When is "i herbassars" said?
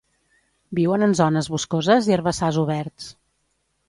2.09-2.57